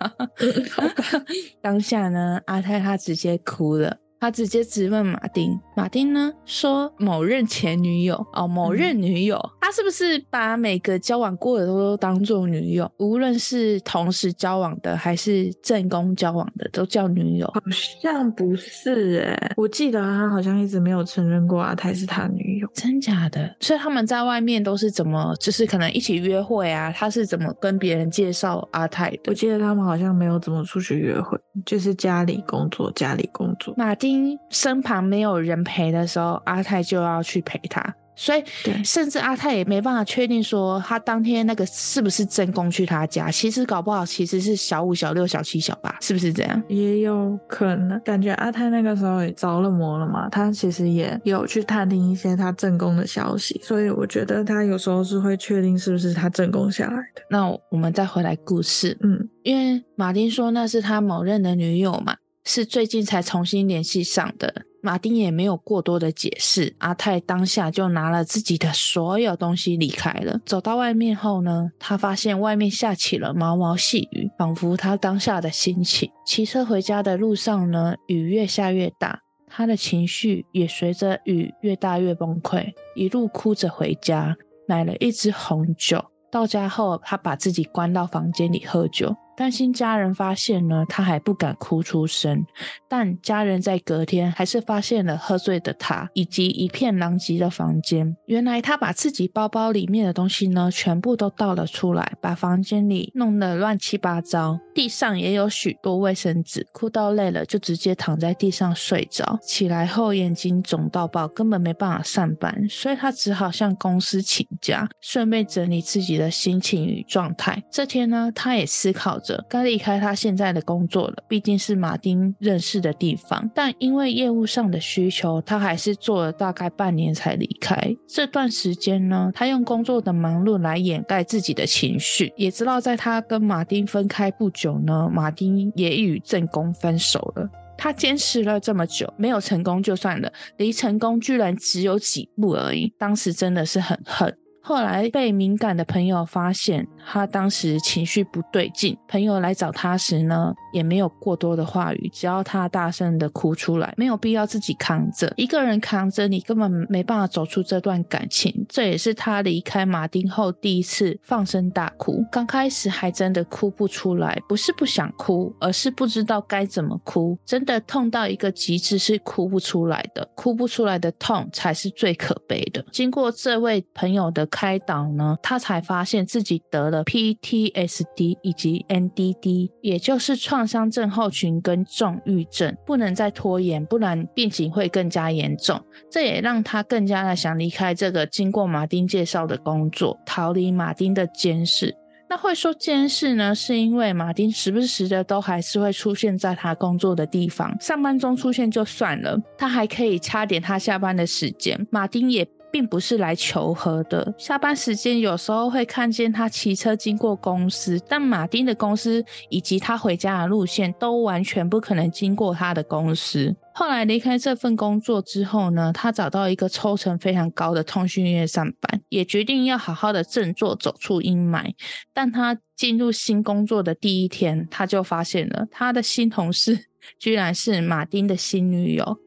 [1.60, 3.98] 当下呢，阿泰他直接哭了。
[4.20, 12.90] 他直接质问马丁，马丁呢说某任前女友哦，某任女友，嗯、他是不是把每个交往过的都当做女友？
[12.98, 17.46] 无论是同时交往的还是正宫交往的，都叫女友？
[17.46, 17.62] 好
[18.02, 23.56] 像不是哎、欸，我记得他好像一直没有承认过阿泰是他女友，真假的？
[23.60, 26.92] 所以他们在外面都是怎么，就是可能一起约会啊？
[26.94, 29.20] 他是怎么跟别人介绍阿泰的？
[29.28, 33.72] 我记得他们好像没有怎么出去约会，就是家里工作，家里工作。
[33.78, 34.09] 马丁。
[34.50, 38.42] 身旁没有人陪的时候，阿泰就要去陪他，所以
[38.84, 43.30] 甚至阿泰也没办法确定说他当天那个是不是正宫去他家。
[43.30, 46.62] 其实搞不好其实是小五、小六、小七、小八，是不是这样？
[46.68, 48.00] 也有可能。
[48.00, 57.22] 感觉阿泰那个时候也着了魔了嘛，他其实也有去探听一些他正宫的消息，所以我觉得他有时候是会确定是不是他正宫下来的。
[57.30, 62.16] 那我们再回来故事，嗯，因为马丁说那是他某任的女友嘛。
[62.52, 66.74] 是最近才重新联系上的，马丁也没有过多的解释。
[66.78, 70.40] 阿泰当下就拿了自己的所有东西离开了。
[70.44, 76.10] 走到外面后呢，他发现外面下起了毛毛细雨，仿佛他当下的心情。
[76.26, 84.36] 骑车回家的路上呢，雨越下越大，他的情绪也随着雨越大越崩溃，一路哭着回家，
[84.66, 86.04] 买了一支红酒。
[86.32, 89.14] 到家后，他把自己关到房间里喝酒。
[89.40, 92.44] 担心家人发现呢，他还不敢哭出声。
[92.86, 98.14] 但家人在隔天还是发现了喝醉的他，以及一片狼藉的房间。
[98.26, 104.60] 原来他把自己包包里面的东西呢，全部都倒了出来，把房间里弄得乱七八糟。
[104.80, 106.66] 地上也有许多卫生纸。
[106.72, 109.38] 哭到累了，就直接躺在地上睡着。
[109.42, 117.62] 起来后眼睛肿到爆，根本没办法上班，所以他只好向公司请假，顺便整理自己的心情与状态。
[117.70, 119.44] 这天呢，他也思考着。
[119.50, 123.50] 该离开他现在的工作了，毕竟是马丁认识的地方。
[123.54, 127.76] 但因为业务上的需求，他还是做了大概半年才离开。
[128.08, 132.32] 这段时间呢，他用工作的忙碌来掩盖自己的情绪。
[132.38, 137.48] 也知道在他跟马丁分开不久呢，马丁也与正宫分手了。
[137.76, 142.92] 他坚持了这么久，没有成功就算了，离成功居然只有几步而已。
[142.98, 144.36] 当时真的是很恨。
[144.62, 148.94] 后来被敏感的朋友发现，他当时情绪不对劲。
[149.08, 158.66] 朋友来找他时呢，也没有过多的话语，只要他大声的哭出来，没有必要自己扛着，一个人扛着，你根本没办法走出这段感情。
[158.68, 162.24] 这也是他离开马丁后第一次放声大哭。
[162.30, 167.38] 刚开始还真的哭不出来，不是不想哭，而是不知道该怎么哭。
[167.44, 172.84] 真的痛到一个极致是哭不出来的，哭不出来的痛才是最可悲的。
[172.92, 185.82] 经过这位朋友的开导呢，他才发现自己得了 PTSD 以及 NDD，也就是创创伤症候群跟重郁症，不能再拖延，不然病情会更加严重。
[186.10, 191.96] 这也让他更加的想离开这个经过马丁介绍的工作，逃离马丁的监视。
[192.28, 201.86] 那会说监视呢，是因为马丁时不时的都还是会出现在他工作的地方，上班中出现就算了，他还可以掐点他下班的时间。
[201.90, 202.46] 马丁也。
[202.72, 204.34] 并不是来求和的。
[204.38, 213.54] 下班时间有时候会看见他骑车经过公司，但马丁的公司以及他回家的路线都完全不可能经过他的公司。
[213.72, 221.72] 后来离开这份工作之后呢，他找到一个抽成非常高的通讯业上班，也决定要好好的振作，走出阴霾。
[222.12, 226.86] 但他进入新工作的第一天，他就发现了他的新同事
[227.18, 229.18] 居然是马丁的新女友。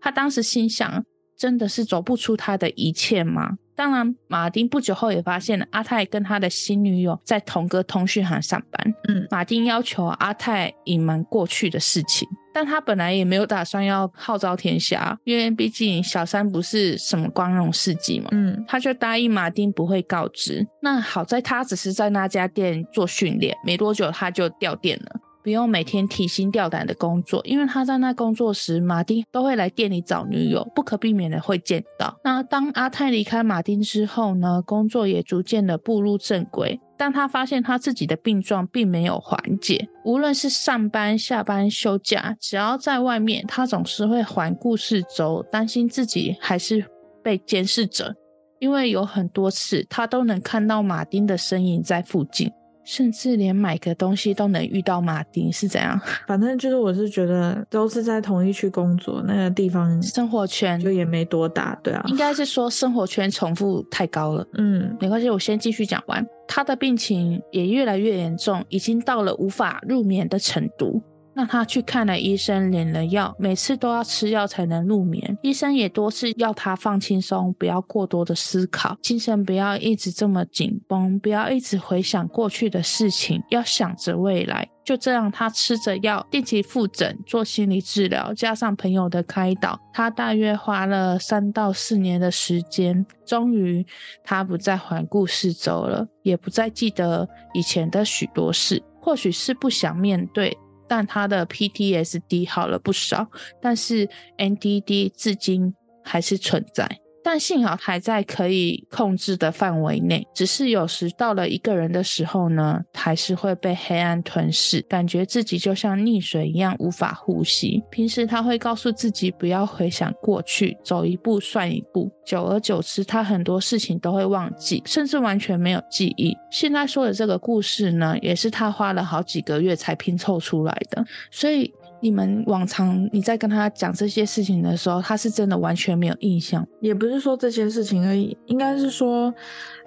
[0.00, 1.04] 他当时心想。
[1.38, 3.56] 真的是走不出他的一切吗？
[3.76, 8.94] 当然，马丁不久后也发现了阿泰跟他的新女友在同个通讯行上班。
[9.06, 18.26] 嗯，马丁要求阿泰隐瞒过去的事情，但他本来也没有打算要号召天下，因为毕竟小三不是什么光荣事迹嘛。
[18.32, 20.66] 嗯，他就答应马丁不会告知。
[20.82, 25.20] 那好在他只是在那家店做训练，没多久他就掉店了。
[25.48, 32.14] 不用每天提心吊胆的工作，因为他在那工作时，马丁都会来店里找女友，不可避免的会见到。
[32.22, 36.78] 那当阿泰离开马丁之后呢，工作也逐渐的步入正轨。
[36.98, 46.84] 但他发现他自己的病状并没有缓解，无论是上班、下班、休假，只要在外面，他总是会环顾四周，担心自己还是
[47.24, 48.14] 被监视着，
[48.58, 52.52] 因为有很多次他都能看到马丁的身影在附近。
[52.88, 56.00] 甚至连买个东西都能遇到马丁，是怎样？
[56.26, 62.02] 反正就是，我是觉得都是在同一区工作，那个地方生活圈就也没多大，对啊。
[62.08, 64.46] 应该是说生活圈重复太高了。
[64.54, 66.26] 嗯，没关系，我先继续讲完。
[66.50, 71.02] 他的病情也越来越严重，已经到了无法入眠的程度。
[71.38, 75.38] 那他去看了医生，领了药，每次都要吃药才能入眠。
[75.40, 84.68] 医生也多次要他放轻松，不要过多的思考，精神不要一直这么紧绷，不要一直回想过去的事情，要想着未来。
[84.84, 93.86] 就这样，他吃着药，定期复诊，做心理治疗，加上朋友的开导，他大约花了三到四年的时间，终于
[94.24, 100.58] 他不再环顾四周了，也不再记得以前的许多事，或许是不想面对。
[100.88, 103.28] 但他的 PTSD 好了不少，
[103.60, 106.88] 但是 NDD 至今还是存在。
[107.22, 117.82] 但幸好还在可以控制的范围内，只是有时到了一个人的时候呢，还是会被黑暗吞噬，感觉自己就像溺水一样无法呼吸。
[117.90, 122.10] 平时他会告诉自己不要回想过去，走一步算一步。
[122.24, 126.36] 久而久之，他很多事情都会忘记，甚至完全没有记忆。
[126.50, 131.72] 现在说的这个故事呢，也是他花了好几个月才拼凑出来的，所以。
[132.00, 136.66] 你们往常你在跟他讲这些事情的时候，他是真的完全没有印象。
[136.80, 139.32] 也不是说这些事情而已，应该是说，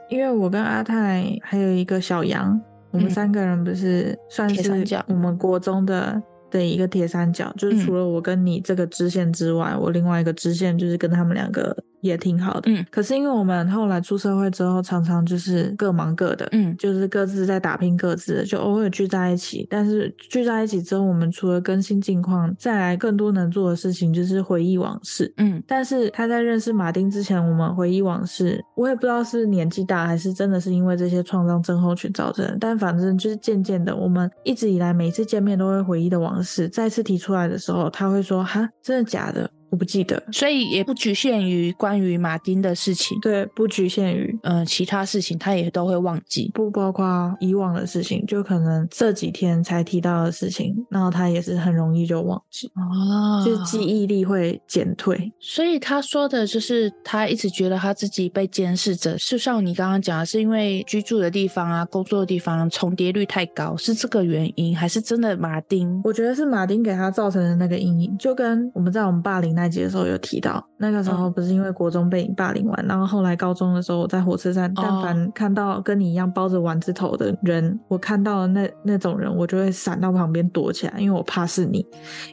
[0.09, 2.59] 因为我跟阿泰还有一个小杨，
[2.91, 11.75] 我们三个人不是算是我们国中的的一个铁三角，就是除了我跟你这个支线之外，我另外一个支线就是跟他们两个。
[12.01, 19.65] 也挺好的，嗯，可是因为我们后来出社会之后，常常就是各忙各的，嗯，就是各自在打拼各自的，就偶尔聚在一起。
[19.69, 25.61] 但是聚在一起之后，我们除了更新近况，再来更多能做的事情就是回忆往事，嗯。
[25.67, 43.17] 但是他在认识马丁之前，我们回忆往事，我也不知道是年纪大还是真的是因为这些创伤症候群造成的，但反正就是渐渐的，我们一直以来每次见面都会回忆的往事，再次提出来的时候，他会说：“哈，真的假的？”我不记得，所以也不局限于关于马丁的事情。
[43.21, 55.31] 对，不局限于嗯、呃、其他事情，他也都会忘记，不包括以往的事情，就可能这几天才提到的事情，然后他也是很容易就忘记哦，就是记忆力会减退。
[55.39, 66.01] 所以他说的就是他一直觉得他自己被监视着，就像你刚刚讲的，是因为居住的地方啊、工作的地方重叠率太高，是这个原因，还是真的马丁？
[66.03, 69.60] 我觉得是马丁给他造成的那个阴影，就跟我们在我们霸凌那。
[69.61, 81.85] 那集的时候有提到，那个时候不是因为国中被你霸凌完，嗯、然后后来高中的时候我在火车站，但凡看到跟你一样包着丸子头的人，我看到那那种人，我就会闪到旁边躲起来，因为我怕是你，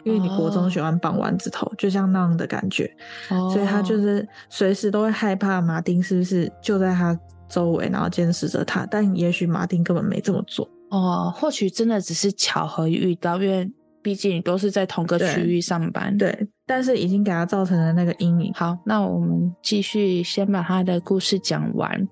[0.05, 2.91] 因为你国中喜欢绑丸子头，就像那样的感觉，
[3.29, 7.15] 哦、所以他就是随时都会害怕马丁是不是就在他
[7.47, 13.71] 周围，然后监视着他，但也许马丁根本没这么做，哦，或许真的只是巧合遇到，因为。
[14.01, 18.53] 毕竟都是在同个区域上班，对，但是已经给他造成了那个阴影。
[18.55, 22.07] 好，那我们继续先把他的故事讲完。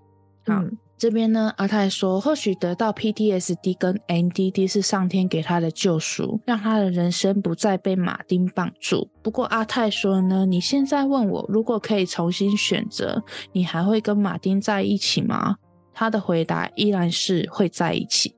[0.47, 9.11] 好，嗯、这边呢，阿泰说，或许得到 PTSD 跟 NDD 是上天给他的救赎，让他的人生不再被马丁绑住。
[9.23, 15.57] 不过阿泰说呢，你现在问我，如果可以重新选择，你还会跟马丁在一起吗？
[15.93, 18.35] 他的回答依然是会在一起。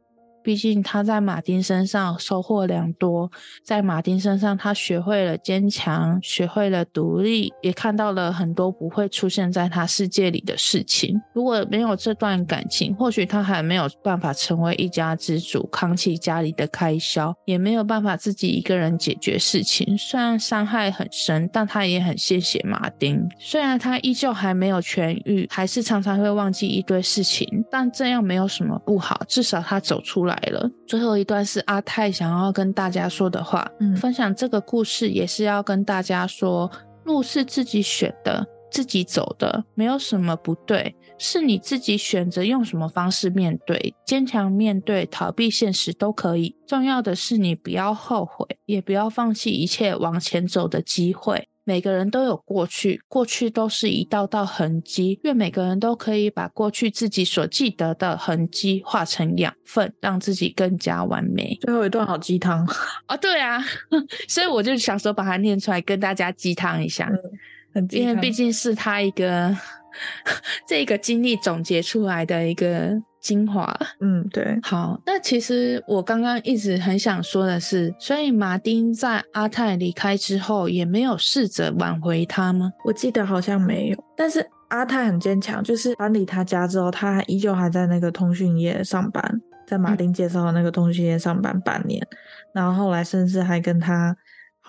[0.48, 3.30] 毕竟他在马丁身上收获良多，
[3.62, 11.20] 在马丁身上他学会了坚强，学会了独立，也看到了很多不会出现在他世界里的事情。
[11.34, 19.98] 如果没有这段感情，或许他还没有办法成为一家之主，扛起家里的开销，也没有办法自己一个人解决事情。
[19.98, 23.22] 虽然伤害很深，但他也很谢谢马丁。
[23.38, 30.70] 虽然他依旧还没有痊愈，还是常常会忘记一堆事情，但这样没有什么不好，至少他走出来了。
[30.86, 36.70] 最后一段是阿泰想要跟大家说的话，嗯，分享这个故事也是要跟大家说，
[37.04, 46.54] 路是自己选的，自己走的，没有什么不对，是你自己选择用什么方式面对，坚强面对，逃避现实都可以。
[46.66, 51.48] 重要的是你不要后悔，也不要放弃一切往前走的机会。
[51.68, 55.20] 每个人都有过去，过去都是一道道痕迹。
[55.24, 61.58] 愿每个人都可以把过去自己所记得的痕迹化成养分，让自己更加完美。
[61.60, 62.66] 最后一段好鸡汤
[63.04, 63.14] 啊！
[63.20, 63.62] 对啊，
[64.26, 67.06] 所以我就想说把它念出来，跟大家鸡汤一下。
[67.90, 69.54] 因为毕竟是他一个
[70.66, 73.02] 这个经历总结出来的一个。
[73.20, 75.00] 精华，嗯，对，好。
[75.04, 82.72] 那其实我刚刚一直很想说的是，所以马丁在阿泰离开之后，也没有试着挽回他吗？
[82.84, 84.04] 我记得好像没有。
[84.16, 92.16] 但是阿泰很坚强，就是搬离他家之后，他还依旧还在那个通讯业上班，在马丁介绍的那个通讯业上班半年，嗯、
[92.54, 94.16] 然后后来甚至还跟他。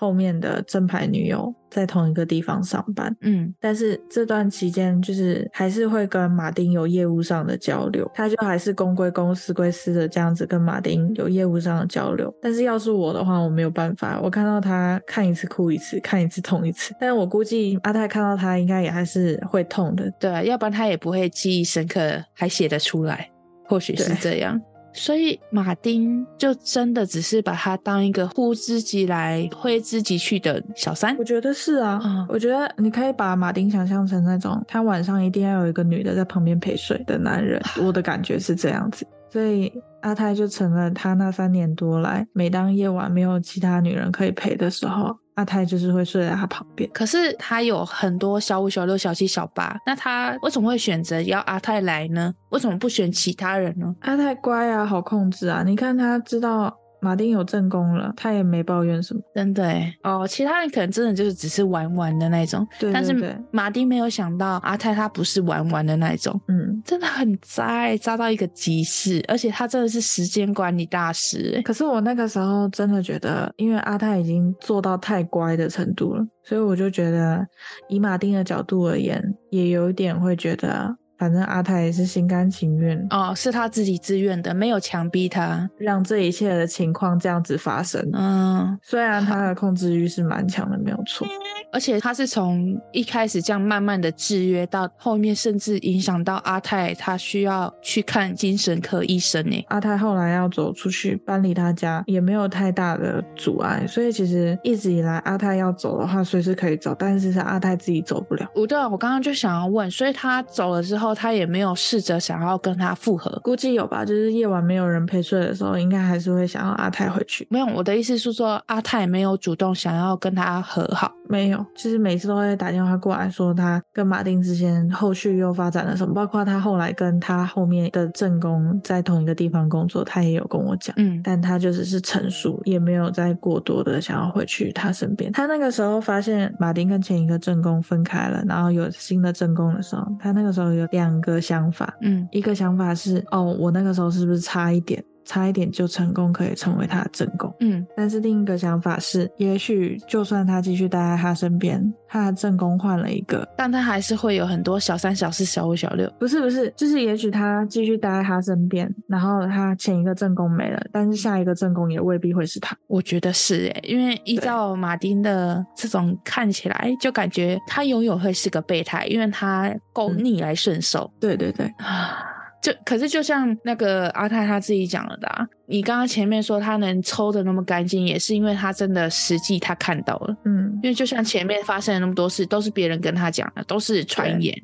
[0.00, 12.34] 后面的正牌女友在同一个地方上班，嗯，但是这段期间就是还是会跟马丁有业务上的交流，他就还是公归公，私归私的这样子跟马丁有业务上的交流。
[12.40, 16.94] 但是要是我的话，我没有办法，我看到他看一次哭一次，看一次痛一次。
[16.98, 22.00] 但是我估计阿泰看到他应该也还是会痛的，对，要不然他也不会记忆深刻，
[22.32, 23.28] 还写得出来，
[23.66, 24.58] 或许是这样。
[24.92, 31.16] 所以马丁就真的只是把他当一个呼之即来挥之即去的小三？
[31.18, 39.06] 我觉得是啊，嗯，我觉得你可以把马丁想象成那种他晚上一定要有一个女的在旁边陪睡的男人， 我的感觉是这样子。
[39.32, 45.16] 所以阿泰就成了他那三年多来，每当夜晚没有其他女人可以陪的时候。
[45.40, 52.34] 阿泰就是会睡在他旁边，可是他有很多小五、小六、小七、小八，那他为什么会选择要阿泰来呢？
[52.50, 53.94] 为什么不选其他人呢？
[54.00, 56.76] 阿泰乖啊，好控制啊，你看他知道。
[57.00, 60.26] 马丁有正宫了，他也没抱怨什么，真的哦。
[60.26, 62.92] 其他人可能真的就是只是玩玩的那种，对，对，对。
[62.92, 71.60] 但是马丁没有想到阿泰他不是玩玩的那种，嗯，真的很渣，渣到一个极致，而且他真的是时间管理大师。
[71.64, 77.46] 可是我那个时候真的觉得，因为阿泰已经做到太乖的程度了，所以我就觉得，
[77.88, 80.94] 以马丁的角度而言，也有一点会觉得。
[81.20, 88.02] 反正阿泰也是心甘情愿哦，是他自己自愿的，没有强逼他让这一切的情况这样子发生。
[88.14, 91.28] 嗯，虽然他的控制欲是蛮强的，没有错。
[91.72, 99.62] 而且他是从一开始这样慢慢的制约，到后面甚至影响到阿泰，他需要去看精神科医生呢。
[99.68, 103.86] 阿泰后来要走出去搬离他家，也没有太大的阻碍。
[103.86, 108.50] 所以其实一直以来，阿泰要走的话，随时可以走，但是是阿泰自己走不了。
[108.54, 111.09] 不对，我刚刚就想要问，所以他走了之后。
[111.14, 114.04] 他也没有试着想要跟他复合，估计有吧。
[114.04, 117.46] 就是夜晚没有人陪睡的时候，应该还是会想要阿泰回去。
[117.50, 121.12] 没有，我的意思是说，阿泰没有主动想要跟他和好。
[121.28, 130.92] 没有，就是每次都会打电话过来说他跟马丁之间后续又发展了什么，包括他后来跟他后面的正宫在同一个地方工作，他也有跟我讲。
[130.98, 135.30] 嗯，但他就只是成熟，也没有再过多的想要回去他身边。
[135.30, 141.96] 他那个时候发现马丁跟前一个正宫分开了，然后有新的正宫的时候，他那个时候有两个想法。
[142.00, 145.04] 嗯，一个想法是，哦，我那个时候是不是差一点？
[145.24, 147.54] 差一点就成功，可以成为他的正宫。
[147.60, 156.10] 嗯，但是另一个想法是，也许就算他继续待在他身边，他的正宫换了一个，但他还是会有很多小三、小四、小五、小六。
[156.18, 162.76] 不是不是，就是也许他继续待在他身边，然后他前一个正宫没了，但是下一个正宫也未必会是他。
[162.86, 171.10] 我觉得是诶，因为依照马丁的这种看起来，就感觉他永远会是个备胎，因为他够逆来顺受。
[171.14, 171.20] 嗯。
[171.20, 172.39] 对对对啊。
[172.60, 184.54] 就可是就像那个阿泰他自己讲了的啊，你刚刚前面说他能抽的那么干净，也是因为他真的实际他看到了，嗯，因为就像前面发生了那么多事，都是别人跟他讲的，都是传言。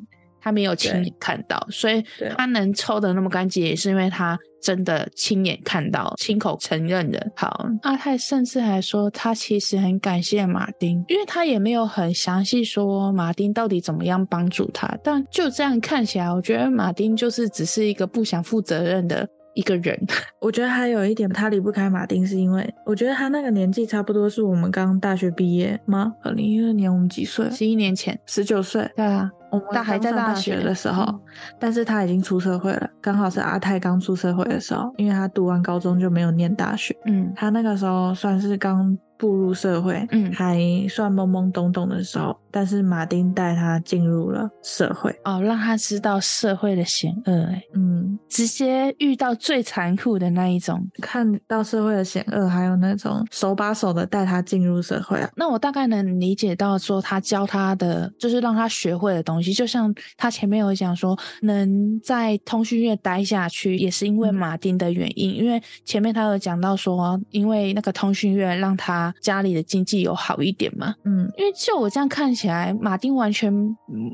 [0.46, 2.00] 他没有亲眼看到，所以
[2.36, 7.32] 他能抽的那么干净，也是因为他真的亲眼看到、亲口承认的。
[7.34, 20.00] 好，阿泰甚至还说他其实很感谢马丁，因为他也没有很详细说马丁到底怎么样帮助他，但就这样看起来，我觉得马丁就是只是一个不想负责任的一个人。
[20.40, 26.12] 我觉得还有一点，他离不开马丁，是因为我觉得他那个年纪差不多是我们刚大学毕业吗？
[26.22, 27.50] 二零一二年我们几岁？
[27.50, 28.88] 十一年前，十九岁。
[28.94, 29.28] 对啊。
[29.70, 31.20] 他还在大学的时候，嗯，
[31.58, 36.96] 但是他已经出社会了，刚好是阿泰刚出社会的时候，因为他读完高中就没有念大学。
[37.06, 40.58] 嗯，他那个时候算是刚步入社会，嗯，还
[40.90, 55.30] 算懵懵懂懂的时候，但是马丁带他进入了社会，哦，让他知道社会的险恶，哎，嗯，直接遇到最残酷的那一种，看到社会的险恶，还有那种手把手的带他进入社会啊。
[55.36, 73.52] 那我大概能理解到说，他教他的就是让他学会的东西，就像他前面有讲说，能在通讯业待下去，也是因为马丁的原因，嗯、因为前面他有讲到说，因为那个通讯业让他家里的经济有好一点嘛，嗯，因为就我这样看起来，马丁完全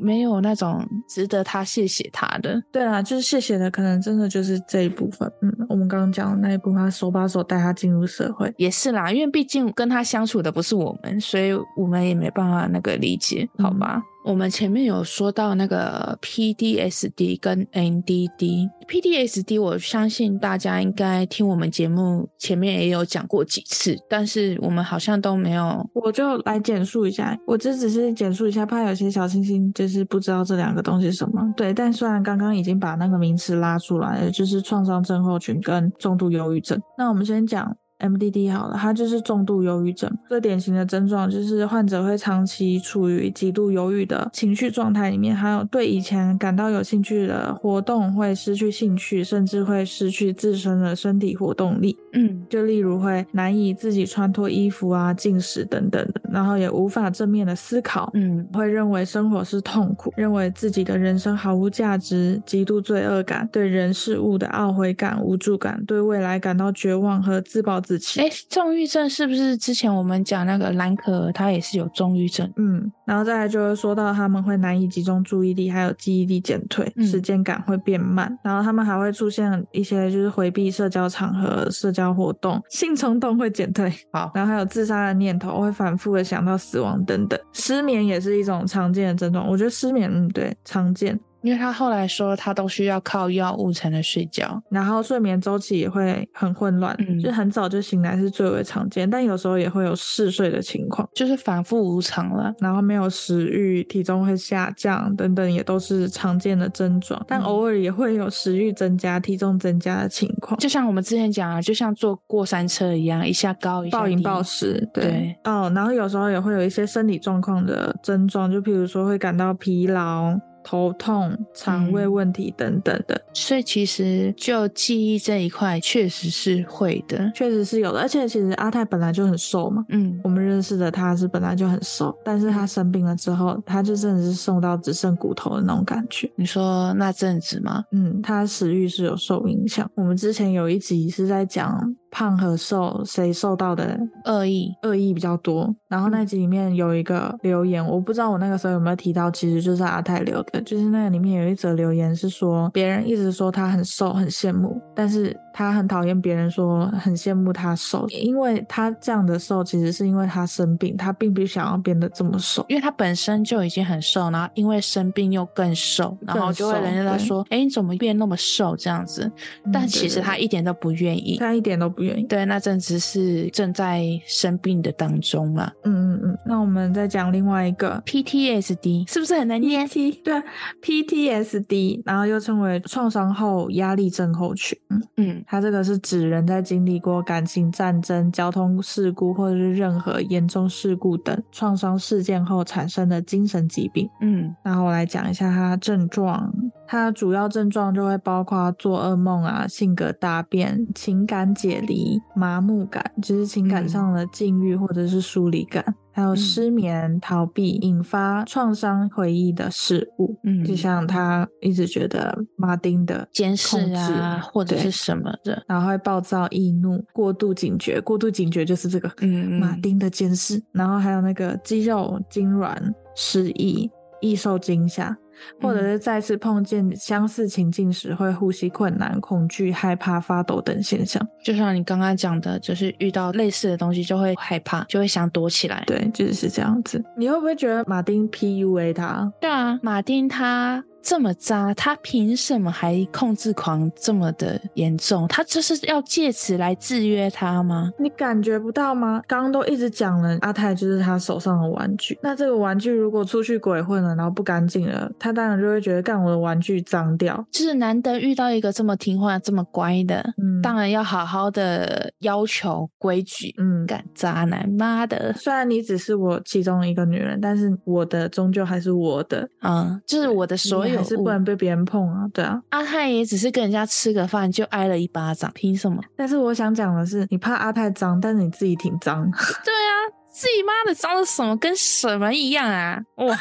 [0.01, 2.63] 没有那种值得他谢谢他的。
[2.71, 5.33] 对啊，就是谢谢的，可能真的就是这一部分。
[5.41, 14.03] 嗯，我们刚刚讲的那一部分，他手把手带他进入社会，也是啦，因为毕竟跟他相处的不是我们，所以我们也没办法那个理解，好吗？
[14.25, 31.43] 我们前面有说到那个 P D S D 跟 N D D，P D S D 我相信大家应该听我们节目前面也有讲过几次，但是我们好像都没有，我就来简述一下，我这只是简述一下，怕有些小星星就是不知道这两个东西什么。
[31.57, 36.81] 对，但虽然刚刚已经把那个名词拉出来了，就是创伤症候群跟重度忧郁症。
[36.97, 37.77] 那我们先讲。
[38.03, 40.11] MDD 好了，它就是重度忧郁症。
[40.29, 51.97] 最典型的症状就是患者会长期处于极度忧郁的情绪状态里面，还有对以前感到有兴趣的活动会失去兴趣，甚至会失去自身的身体活动力。
[52.13, 58.11] 嗯，就例如会难以自己穿脱衣服啊、进食等等的，然后也无法正面的思考。
[58.15, 68.21] 嗯，会认为生活是痛苦，认为自己的人生毫无价值，极度罪恶感，对人事物的懊悔感、无助感，对未来感到绝望和自暴自弃。
[68.21, 72.51] 哎，重郁症是不是之前我们讲那个兰可儿，他也是有重郁症？
[72.57, 87.39] 嗯，然后再来就是说到他们会难以集中注意力，还有记忆力减退，时间感会变慢，嗯、然后他们还会出现一些就是回避社交场合、社交活动，性冲动会减退，好，然后还有自杀的念头，会反复的想到死亡等等。
[87.53, 91.19] 失眠也是一种常见的症状，我觉得失眠，嗯，对，常见。
[91.43, 115.37] 因为他后来说，他都需要靠药物才能睡觉，然后睡眠周期也会很混乱，嗯，就很早就醒来是最为常见，但有时候也会有嗜睡的情况，就是反复无常了，然后没有食欲，体重会下降等等，也都是常见的症状，但偶尔也会有食欲增加、体重增加的情况，就像我们之前讲啊，就像坐过山车一样，一下高一下，暴饮暴食，对，对。
[115.45, 120.39] 哦，然后有时候也会有一些生理状况的症状，就譬如说会感到疲劳。
[120.63, 128.01] 头痛、肠胃问题等等的，嗯，所以其实就记忆这一块，确实是会的，确实是有的。
[128.01, 136.31] 而且其实阿泰本来就很瘦嘛，嗯，我们认识的他是本来就很瘦，但是他生病了之后，他就真的是瘦到只剩骨头的那种感觉。
[136.37, 137.85] 你说那阵子吗？
[137.93, 139.91] 嗯，他食欲是有受影响。
[139.95, 141.97] 我们之前有一集是在讲。
[142.13, 144.71] 胖和瘦，谁受到的恶意？
[144.83, 145.75] 恶意比较多。
[145.89, 150.61] 然后那集里面有一个留言，我不知道我那个时候有没有提到，其实就是阿泰留的。
[150.61, 169.31] 就是那个里面有一则留言是说，别人一直说他很瘦，很羡慕，但是他很讨厌别人说很羡慕他瘦，因为他这样的瘦，其实是因为他生病，他并不想要变得这么瘦，因为他本身就已经很瘦，然后因为生病又更瘦，然后就会人家在说，哎，你怎么变那么瘦这样子？
[169.73, 172.23] 但其实他一点都不愿意，他一点都不愿意。
[172.25, 175.71] 对，那阵子是正在生病的当中嘛。
[175.85, 176.39] 嗯嗯嗯。
[176.47, 180.43] 那我们再讲另外一个 PTSD，是不是很难念？P 对
[180.83, 184.79] ，PTSD，然后又称为创伤后压力症候群。
[185.17, 194.09] 嗯，它这个是指人在经历过感情战争、交通事故或者是任何严重事故等创伤事件后产生的精神疾病。
[194.21, 196.53] 嗯，然后我来讲一下它的症状。
[196.93, 210.39] 它主要症状就会包括做噩梦啊、性格大变、情感解离、麻木感，就是情感上的禁欲或者是疏离感，嗯、还有失眠、逃避、引发创伤回忆的事物。
[210.45, 217.99] 嗯，就像他一直觉得马丁的监视啊，或者是什么的，然后会暴躁易怒、过度警觉。
[218.03, 220.63] 过度警觉就是这个，嗯，马丁的监视。
[220.73, 222.77] 然后还有那个肌肉痉挛、
[223.17, 223.91] 失忆、
[224.21, 225.17] 易受惊吓。
[225.61, 231.21] 或者是再次碰见相似情境时，会呼吸困难、恐惧、害怕、发抖等现象。
[231.45, 235.83] 就像你刚刚讲的，就是遇到类似的东西就会害怕，就会想躲起来。
[235.87, 237.03] 对，就是这样子。
[237.17, 239.33] 你会不会觉得马丁 PUA 他？
[239.41, 245.27] 对啊，马丁他这么渣，他凭什么还控制狂这么的严重？
[245.29, 247.91] 他就是要借此来制约他吗？
[247.99, 249.21] 你感觉不到吗？
[249.27, 252.19] 刚刚都一直讲了，阿泰就是他手上的玩具。
[252.23, 257.45] 那这个玩具如果出去鬼混了，然后不干净了，他当然就会觉得干我的玩具脏掉。
[257.51, 263.55] 就是难得遇到一个这么听话、这么乖的，嗯，当然要好好的要求规矩。
[263.59, 265.33] 嗯，干渣男，妈的！
[265.35, 269.49] 虽然你只是我其中一个女人，但是我的终究还是我的。
[269.63, 272.27] 嗯，就是我的所有，还是不能被别人碰啊。
[272.33, 276.03] 对啊，阿泰也只是跟人家吃个饭就挨了一巴掌，凭什么？
[276.17, 279.25] 但是我想讲的是，你怕阿泰脏，但是你自己挺脏。
[279.65, 279.93] 对啊，
[280.31, 282.99] 自己妈的脏的什么跟什么一样啊！
[283.17, 283.39] 哇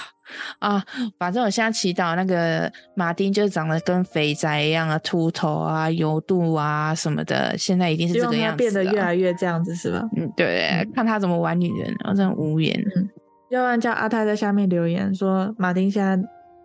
[0.59, 0.83] 啊，
[1.17, 10.01] 反正我现在祈祷那个马丁就长得跟肥宅一样啊，秃头啊、油肚啊什么的，现在一定是这个样子，变得越来越这样子是吧？
[10.15, 12.81] 嗯，对，嗯、看他怎么玩女人，我真的无言。
[12.95, 13.09] 嗯，
[13.49, 16.17] 要不然叫阿泰在下面留言说，马丁现在。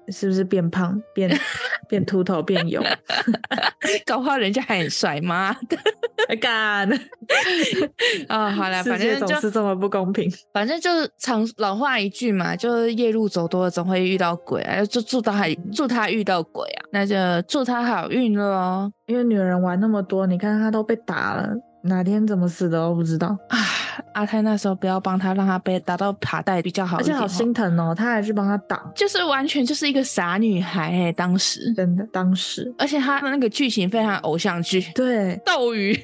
[0.09, 1.31] 是不是变胖、变
[1.89, 2.83] 变秃头、变油？
[4.07, 5.57] 搞不好人家还很帅吗？
[6.41, 6.89] 干
[8.29, 8.51] 啊！
[8.57, 10.31] 好了，反正总是这么不公平。
[10.53, 14.85] 反正就是常老话一句嘛，就是夜路走多了，总会遇到鬼啊。
[14.85, 17.17] 就祝他还祝他遇到鬼啊，那就
[17.49, 18.91] 祝他好运喽。
[19.07, 21.53] 因为女人玩那么多，你看他都被打了。
[21.83, 23.59] 哪天怎么死的都不知道啊！
[24.17, 31.71] 阿泰那时候不要帮他，让他被打到卡带比较好，而且好心疼哦，他还去帮他挡，就是完全就是一个傻女孩哎、欸，当时。
[31.75, 35.95] 真的当时，而且他的那个剧情非常偶像剧，对，斗鱼。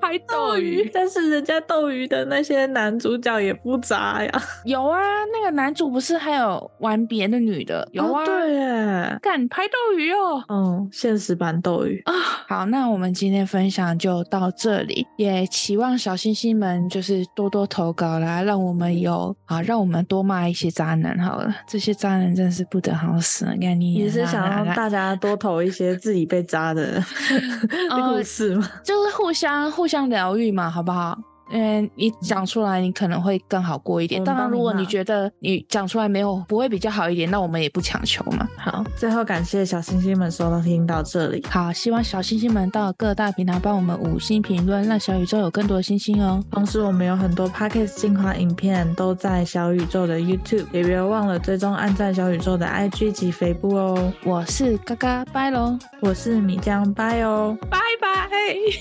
[0.00, 4.42] 拍斗鱼，但是人家斗鱼的那些男主角也不渣呀。
[4.64, 4.98] 有啊，
[5.32, 7.86] 那个男主不是还有玩别的女的？
[7.92, 10.42] 有啊，哦、对耶，敢拍斗鱼哦。
[10.48, 12.12] 嗯，现实版斗鱼啊。
[12.48, 21.54] 好，那我们今天分享就到这里，也期望小星星们就是多多投稿啦，让我们有啊，让我们多骂一些渣男好了。
[21.66, 27.02] 这些渣男真是不得好死，你看你也是想让大家多投一些自己被渣的
[28.10, 28.68] 故事吗？
[28.82, 29.70] 就是互相。
[29.70, 31.18] 互相疗愈嘛，好不好？
[31.52, 34.22] 嗯，你讲出来，你可能会更好过一点。
[34.22, 38.48] 当然，如果你觉得你讲出来没有不会比较好一点，那我们也不强求嘛。
[38.56, 41.44] 好，最后感谢小星星们收听到这里。
[41.50, 46.40] 好，希望小星星们到各大平台帮我们五星评论，让小宇宙有更多的星星哦。
[46.52, 54.12] 同时，我们有很多 Podcast 精华影片都在小宇宙的 YouTube，也别忘了追踪按赞小宇宙的 IG 及肥布哦。
[54.22, 58.28] 我是嘎嘎拜喽，我是米江拜哦，拜拜，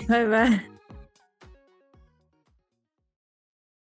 [0.07, 0.78] 拜拜。